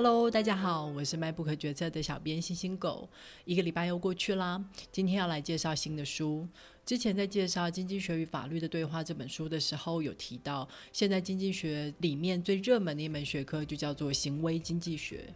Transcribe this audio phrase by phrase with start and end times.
[0.00, 3.08] Hello，大家好，我是卖不可决策的小编星星狗。
[3.44, 6.46] 一个礼拜又过去啦，今天要来介绍新的书。
[6.86, 15.34] 之前在介绍《经济学与法律的对话》这本书的时候，有提到，现在经济学里面最热门的一门学科就叫做行为经济学。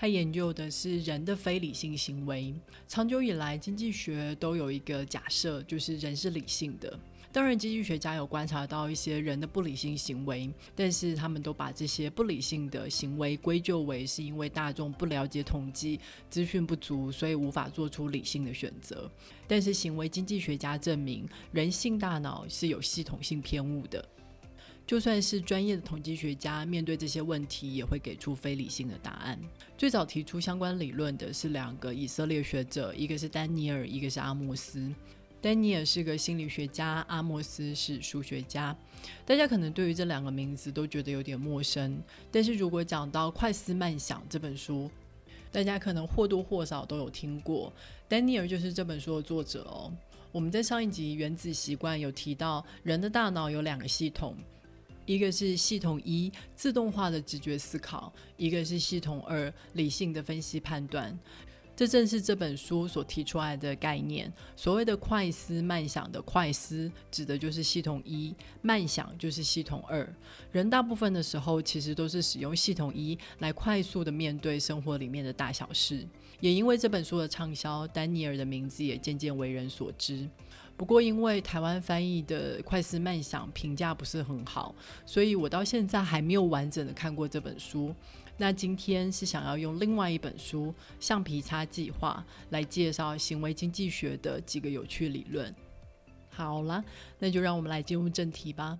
[0.00, 2.54] 他研究的是人的非理性行为。
[2.88, 6.98] 长久以来，经济学都有一个假设，就是人是理性的。
[7.30, 19.06] 当然，经济学家有观察到一些人的不理性行为，但是他们都把这些不理性的行为归咎为是因为大众不了解统计、资讯不足，所以无法做出理性的选择。
[19.46, 24.02] 但是，行为经济学家证明，人性大脑是有系统性偏误的。
[24.90, 29.38] 就算是专业的统计学家，面对这些问题，也会给出非理性的答案。
[29.78, 34.92] 最早提出相关理论的是两个以色列学者，一个是丹尼尔，一个是阿莫斯。
[35.40, 38.76] 丹尼尔是个心理学家，阿莫斯是数学家。
[39.24, 44.90] 大家可能对于这两个名字都觉得有点陌生，但是如果讲到《快思慢想》这本书，
[45.52, 47.72] 大家可能或多或少都有听过。
[48.08, 49.92] 丹尼尔就是这本书的作者哦。
[50.32, 54.34] 我们在上一集《原子习惯》有提到，人的大脑有两个系统，
[55.10, 61.18] 一个是系统一自动化的直觉思考，一个是系统二理性的分析判断。
[61.74, 64.32] 这正是这本书所提出来的概念。
[64.54, 68.32] 所谓的快思慢想的快思，指的就是系统一；
[68.62, 70.08] 慢想就是系统二。
[70.52, 76.06] 人大部分的时候，其实都是使用系统一来快速的面对生活里面的大小事。
[76.38, 80.28] 也因为这本书的畅销，丹尼尔的名字也渐渐为人所知。
[80.80, 87.94] 不过，因为台湾翻译的《快思慢想》评价不是很好，所以我到现在还没有完整的看过这本书。
[88.38, 95.54] 那今天是想要用另外一本书《橡皮擦计划》来介绍行为经济学的几个有趣理论。
[96.30, 96.82] 好了，
[97.18, 98.78] 那就让我们来进入正题吧。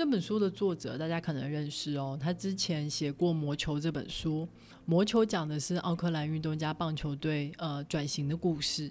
[0.00, 4.48] 这本书的作者大家可能认识哦，他之前写过《魔球》这本书，
[4.86, 8.90] 《魔球》讲的是奥克兰运动家棒球队呃转型的故事。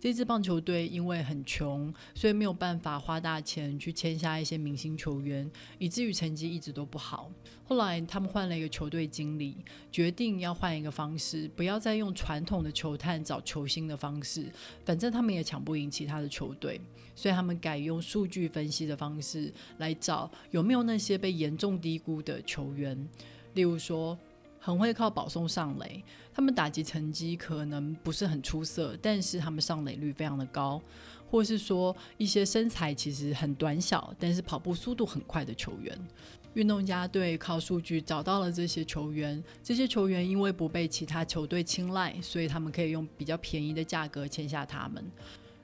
[0.00, 7.30] 这支棒球队因为很穷，所以没有办法花大钱去签下一些明星球员，以至于成绩一直都不好。
[7.64, 9.58] 后来他们换了一个球队经理，
[9.92, 14.50] 决定要换一个方式，不要再用传统的球探找球星的方式，
[14.86, 16.80] 反正他们也抢不赢其他的球队，
[17.14, 23.06] 所以他们改用数据分析的方式来找有没有那些被严重低估的球员，
[23.52, 24.18] 例如说。
[24.60, 26.04] 很会靠保送上垒，
[26.34, 30.80] 他们打击成绩可能不是很出色，但是他们上垒率非常的高，
[31.30, 35.98] 或是说一些身材其实很短小，但是跑步速度很快的球员。
[36.54, 45.04] 运动家队靠数据找到了这些球员，这些球员因为不被其他球队青睐，所以他们可以用比较便宜的价格签下他们。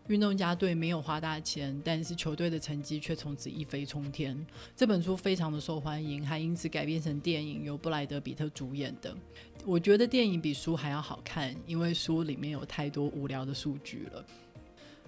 [0.08, 4.46] 运动家队没有花大钱，但是球队的成绩却从此一飞冲天。
[4.76, 9.16] 这本书非常的受欢迎，还因此改编成电影，由布莱德比特主演的。
[9.64, 14.24] 我觉得电影比书还要好看，因为书里面有太多无聊的数据了。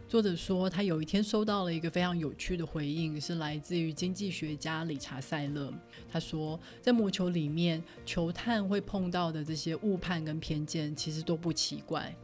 [0.08, 5.72] 作者说，他有一天收到了一个非常有趣的回应，是来自于经济学家理查塞勒。
[6.10, 12.16] 他说，在魔球里面，球探会碰到的这些误判跟偏见，其实都不奇怪。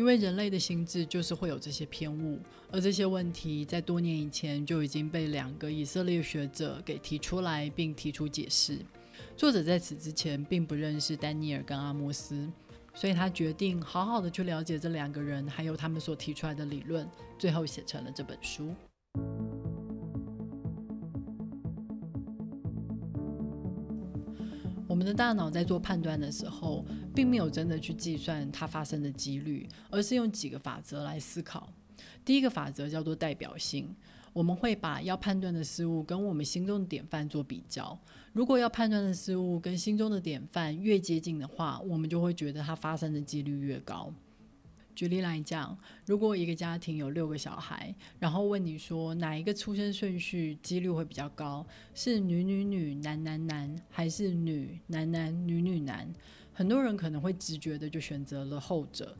[0.00, 2.38] 因为人类的心智就是会有这些偏误，
[2.72, 8.78] 而这些问题在多年以前就已经被两个以色列学者给提出来，并提出解释。
[9.36, 12.48] 作者在此之前并不认识丹尼尔跟阿莫斯，
[12.94, 17.06] 所以他决定好好的去了解这两个人，还有他们所提出来的理论，
[17.38, 18.74] 最后写成了这本书。
[25.14, 26.84] 大脑在做判断的时候，
[27.14, 31.72] 并没有真的去计算它发生的几率，而是用几个法则来思考。
[32.24, 33.94] 第一个法则叫做代表性，
[34.32, 37.98] 我们会把要判断的事物跟我们心中的典范做比较。
[38.32, 44.12] 如果要判断的事物跟心中的典范越接近的话，我们就会觉得它发生的几率越高。
[45.00, 45.74] 举例来讲，
[46.04, 56.06] 如果一个家庭有六个小孩，然后问你说哪一个出生顺序几率会比较高，是女女女男男男，还是女男男女女男？
[56.52, 59.16] 很多人可能会直觉的就选择了后者。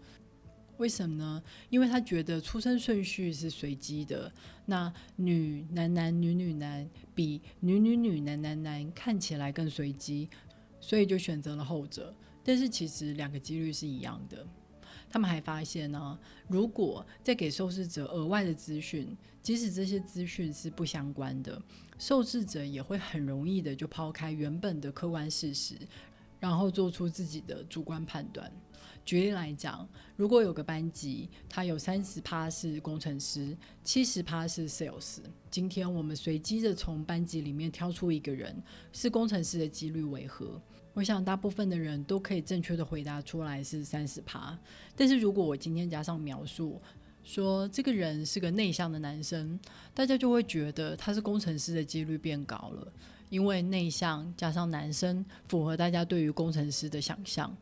[0.77, 1.43] 为什么呢？
[1.71, 4.31] 因为他觉得出生顺序是随机的，
[4.67, 10.29] 那女男男女女男比女女女男男男看起来更随机，
[10.79, 12.15] 所以就选择了后者。
[12.45, 14.47] 但是其实两个几率是一样的。
[15.11, 16.19] 他们还发现呢，
[16.49, 21.61] 如果再给受试者额外的资讯，即使这些资讯是不相关的，
[21.99, 25.75] 受试者也会很容易的就抛开原本的客观事实，
[26.39, 28.51] 然后做出自己的主观判断。
[29.05, 35.19] 举例来讲，如果有个班级，它有三十趴是工程师，七十趴是 sales。
[35.51, 38.63] 今天我们随机的从班级里面挑出一个人
[38.93, 40.61] 是工程师的几率为何？
[40.93, 44.59] 我想大部分的人都可以正确的回答出来是三十趴。
[44.97, 46.81] 但是如果我今天加上描述，
[47.23, 49.59] 说这个人是个内向的男生，
[49.95, 52.93] 大家就会觉得他是工程师的几率变高了，
[53.29, 57.57] 因为内向加上男生符合大家对于工程师的想象。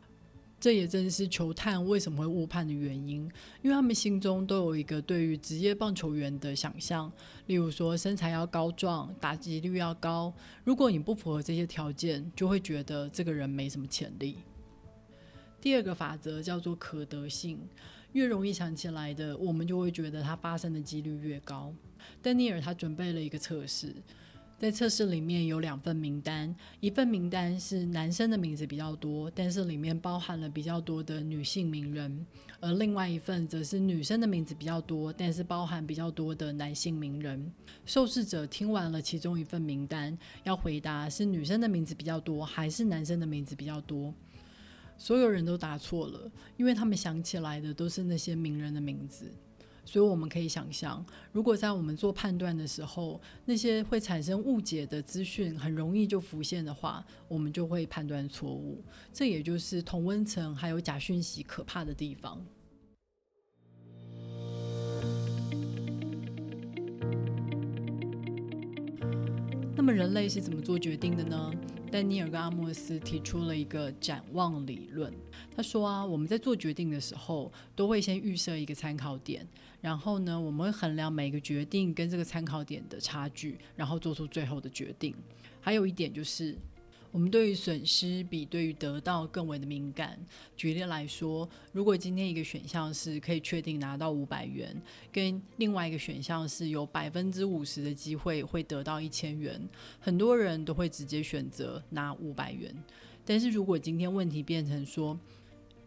[0.59, 3.21] 这也正是球探为什么会误判的原因，
[3.61, 7.11] 因为他们心中都有一个对于职业棒球员的想象，
[7.47, 10.33] 例如说身材要高壮，打击率要高。
[10.65, 14.39] 如果你不符合这些条件，就会觉得这个人没什么潜力。
[15.61, 17.57] 第二个法则叫做可得性，
[18.11, 21.73] 越容易想起来的，我们就会觉得它发生的几率越高。
[22.21, 23.95] 丹尼尔他准备了一个测试。
[24.59, 32.11] 在测试里面有两份名单，一份名单是男生的名字比较多，但是里面包含了比较多的女性名人；
[32.59, 37.49] 而另外一份则是女生的名字比较多，但是包含比较多的男性名人。
[37.85, 44.13] 受试者听完了其中一份名单，要回答是女生的名字比较多还是男生的名字比较多。
[44.97, 49.31] 所有人都答错了，因为他们想起来的都是那些名人的名字。
[49.89, 58.83] 所以我们可以想象，如果在我们做判断的时候，那些会产生误解的资讯很容易就浮现的话，我们就会判断错误。
[59.11, 62.39] 这也就是同温层还有假讯息可怕的地方。
[69.79, 71.53] 那么人类是怎么做决定的呢？
[71.89, 75.09] 丹尼尔跟阿莫斯提出了一个展望理论。
[75.55, 79.47] 他说啊，我们在做决定的时候，都会先预设一个参考点，
[79.79, 85.15] 然后呢，我们会衡量每个决定跟这个参考点的差距，然后做出最后的决定。
[85.61, 86.57] 还有一点就是。
[87.11, 90.19] 我们对于损失比对于得到更为的敏感。
[90.55, 94.79] 举例来说，如果今天一个选项是可以确定拿到五百元，
[95.11, 99.59] 跟另外一个选项是有百分之五十的机会会得到一千元，
[99.99, 102.71] 很多人都会直接选择拿五百元。
[103.25, 105.19] 但是如果今天问题变成说，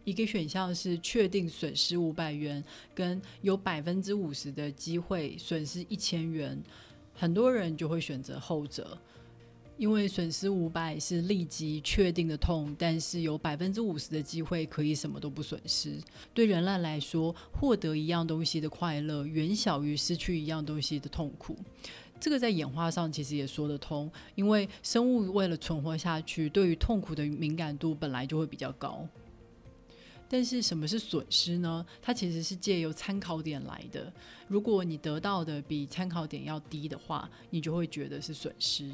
[0.03, 2.61] 一个选项是确定损失五百元，
[2.93, 6.61] 跟有百分之五十的机会损失一千元，
[7.13, 8.97] 很多人就会选择后者。
[9.77, 15.97] 因为损失五百是立即确定的痛，但是有百分之五十的机会可以什么都不损失。
[16.33, 21.57] 对人类来说，获得一样东西的快乐远小于失去一样东西的痛苦。
[22.19, 29.05] 这个在演化上其实也说得通，因为生物为了存活下去，对于痛苦的敏感度本来就会比较高。
[30.29, 31.85] 但是什么是损失呢？
[32.01, 34.11] 它其实是借由参考点来的。
[34.47, 38.89] 如果你得到的比参考点要低的话，你就会觉得是损失。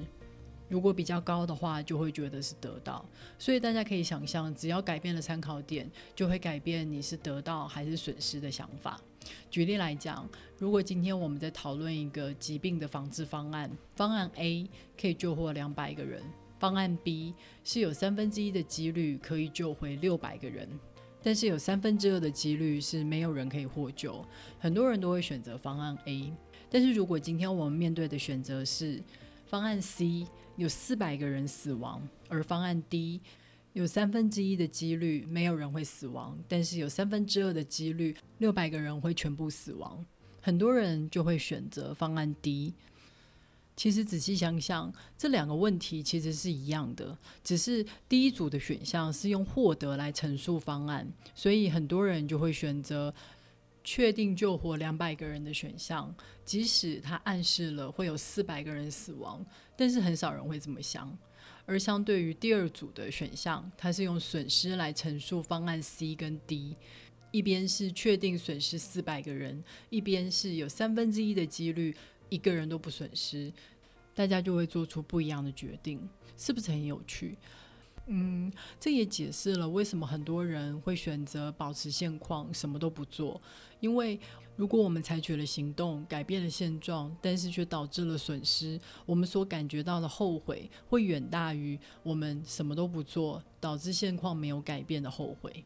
[0.69, 3.03] 如果比较高的话，就会觉得是得到。
[3.37, 9.01] 所以大家可以想象，只要改变了参考点，就会改变你是得到还是损失的想法。
[9.51, 10.27] 举例来讲，
[10.57, 14.69] 如果今天我们在讨论一个疾病的防治方案，方案 A
[14.99, 16.23] 可以救活两百个人，
[16.57, 17.33] 方案 B
[17.63, 20.69] 是有三分之一的几率可以救回六百个人，
[21.21, 24.23] 但是有三分之二的几率是没有人可以获救。
[24.57, 26.31] 很多人都会选择方案 A。
[26.69, 29.01] 但是如果今天我们面对的选择是
[29.47, 30.25] 方案 C，
[30.59, 33.21] 有四百个人死亡，而方案 D
[33.71, 40.05] 有三分之一的几率没有人会死亡，但是有三分之二的几率六百个人会全部死亡。
[40.41, 42.73] 很多人就会选择方案 D。
[43.77, 53.13] 其实仔细想想，这两个问题其实是一样的，只是第一组的选项是用获得来陈述方案，所以很多人就会选择。
[53.91, 56.15] 确定救活两百个人的选项，
[56.45, 59.43] 即使它暗示了会有四百个人死亡，
[59.75, 61.17] 但是很少人会这么想。
[61.65, 66.75] 而相对于第二组的选项，它是用损失来陈述方案 C 跟 D，
[67.31, 71.95] 一边是确定损失四百个人，一边是有三分之一的几率
[72.29, 73.51] 一个人都不损失，
[74.13, 77.35] 大家就会做出不一样的决定，是不是很有趣？
[78.11, 83.39] 嗯，这也解释了为什么很多人会选择保持现况，什么都不做。
[83.79, 84.19] 因为
[84.55, 95.63] 如果我们采取了行动，改变了现状，但是却导致了损失，我们所感觉到的后悔会远大于我们什么都不做，导致现况没有改变的后悔。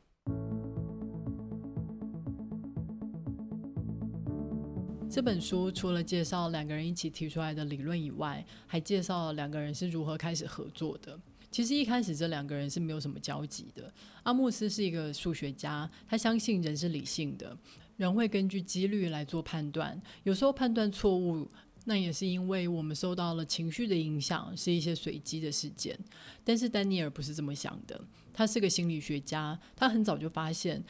[5.09, 11.17] 这本书除了介绍两个人一起提出来的理论以外，还介绍了两个人是如何开始合作的。
[11.53, 13.93] 其实一开始这两个人是没有什么交集的。
[14.24, 17.55] 阿莫斯是一个数学家，他相信人是理性的，
[17.95, 21.48] 人会根据几率来做判断，有时候判断错误
[21.86, 25.95] 那也是因为我们受到了情绪的影响，是一些随机的事件。
[26.43, 28.01] 但是丹尼尔不是这么想的，
[28.33, 30.83] 他是个心理学家，他很早就发现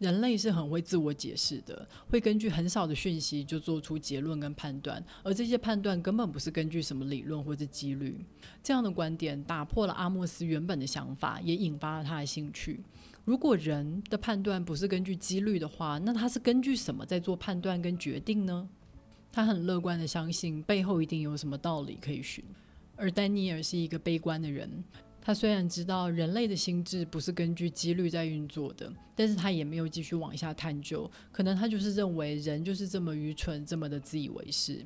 [0.00, 8.18] 人类是很会自我解释的，会根据很少的讯息就做出结论跟判断，而这些判断根本不是根据什么理论或者几率。
[8.62, 12.82] 这样的观点打破了阿莫斯原本的想法，也引发了他的兴趣。
[13.26, 18.66] 如果人的判断不是根据几率的话，那他是根据什么在做判断跟决定呢？
[19.30, 22.42] 他很乐观的相信背后一定有什么道理可以寻，
[22.96, 24.82] 而丹尼尔是一个悲观的人。
[25.22, 31.10] 他虽然知道人类的心智不是根据几率在运作的，但是他也没有继续往下探究。
[31.30, 34.84] 可能他就是认为人就是这么愚蠢，这么的自以为是。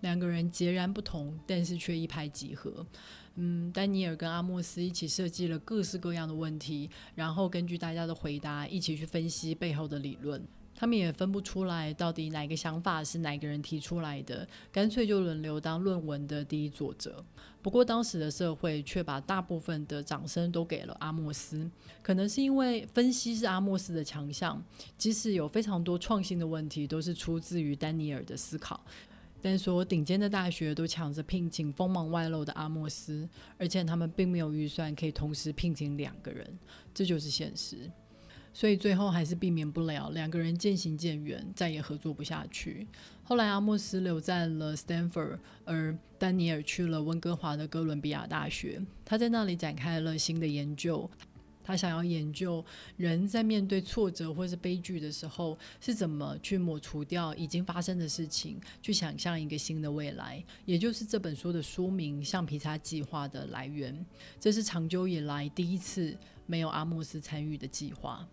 [0.00, 2.84] 两个人截然不同，但是却一拍即合。
[3.36, 10.44] 嗯，丹尼尔跟阿莫斯一起设计了各式各样的问题，然后根据大家的回答一起去分析背后的理论。
[10.82, 17.24] 他们也分不出来到底哪个想法是哪个人提出来的，干脆就轮流当论文的第一作者。
[17.62, 21.70] 不过当时的社会却把大部分的掌声都给了阿莫斯，
[22.02, 24.60] 可能是因为分析是阿莫斯的强项，
[24.98, 28.80] 即使有非常多创新的问题都是出自于丹尼尔的思考。
[29.40, 36.58] 但说顶尖的大学都抢着聘请锋芒外露的阿莫斯，而且他们并没有预算可以同时聘请两个人，
[36.92, 37.88] 这就是现实。
[38.54, 42.86] 所以最后还是避免不了两个人渐行渐远，再也合作不下去。
[43.24, 48.82] 后来阿莫斯留在了 Stanford，而丹尼尔去了温哥华的哥伦比亚大学。
[49.04, 51.10] 他在那里展开了新的研究。
[51.64, 52.64] 他想要研究
[52.96, 60.44] 人在面对挫折或是悲剧的时候，是怎么去抹除掉已经发生的事情，去想象一个新的未来。
[60.64, 64.04] 也就是这本书的书名《橡皮擦计划》的来源。
[64.40, 68.28] 这是长久以来第一次没有阿莫斯参与的计划。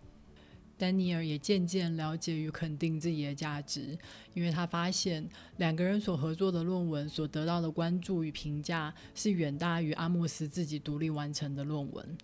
[0.79, 3.97] 丹尼尔也渐渐了解与肯定自己的价值，
[4.33, 12.17] 因为他发现两个人所合作的论文所得到的关注与评价是远大于阿莫斯自己独立完成的论文。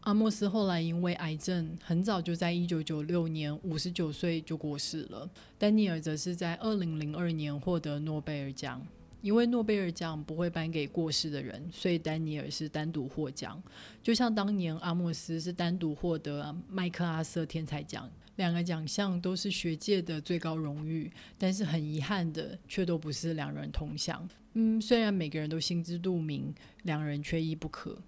[0.00, 5.28] 阿莫斯后来因为癌症，很早就在一九九六年五十九岁就过世了。
[5.58, 8.86] 丹尼尔则是在二零零二年获得诺贝尔奖。
[9.20, 13.60] 因为诺贝尔奖不会颁给过世的人，所以丹尼尔是单独获奖。
[14.02, 24.28] 就像当年阿莫斯是单独获得麦克阿瑟天才奖，两个奖项都是学界的最高荣誉，但是很遗憾的，却都不是两人同享。
[24.54, 27.98] 嗯，虽然每个人都心知肚明，两人缺一不可。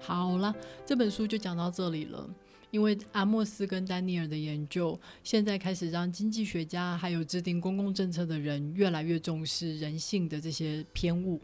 [0.00, 0.54] 好了，
[0.86, 2.30] 这本书就讲到这里了。
[2.70, 11.40] 因为阿莫斯跟丹尼尔的研究，现在开始让经济学家还有制定公共政策的人越来越重视人性的这些偏误。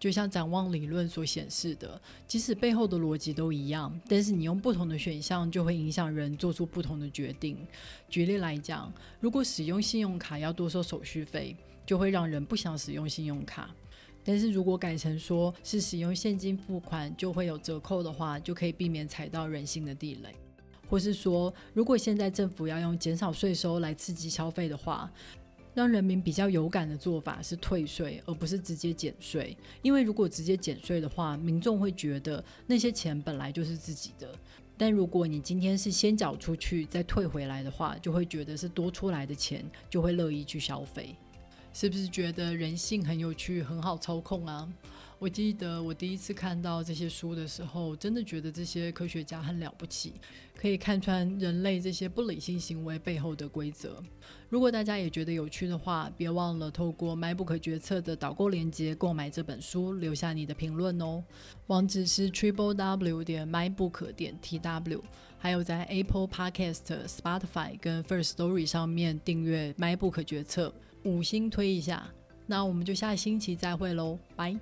[0.00, 7.58] 就像展望理论所显示的，即使背后的逻辑都一样，但是你用不同的选项就会影响人做出不同的决定。
[8.08, 13.74] 举例来讲，如果使用信用卡要多收手续费，就会让人不想使用信用卡。
[14.28, 20.28] 但是如果改成说是使用现金付款就会有折扣的话，就可以避免踩到人性的地雷。
[20.86, 25.10] 或是说，如果现在政府要用减少税收来刺激消费的话，
[25.72, 29.56] 让人民比较有感的做法是退税，而不是直接减税。
[29.80, 34.28] 因为如果直接减税的话，民众会觉得那些钱本来就是自己的；
[34.76, 41.16] 但如果你今天是先缴出去再退回来的话，就会觉得是多出来的钱，就会乐意去消费。
[41.80, 44.68] 是不是觉得人性很有趣、很好操控啊？
[45.20, 50.14] 我记得我第一次看到这些书的时候，真的觉得这些科学家很了不起，
[50.56, 54.02] 可以看穿人类这些不理性行为背后的规则。
[54.48, 61.22] 如果大家也觉得有趣的话，别忘了透过 MyBook 决策的导购链接购买这本书，留下你的评论哦。
[61.68, 65.00] 网址是 triple w 点 mybook 点 tw，
[65.38, 70.74] 还有在 Apple Podcast、Spotify 跟 First Story 上面订阅 MyBook 决策。
[71.04, 72.06] 五星推一下，
[72.46, 74.56] 那我们就下星期再会喽，拜。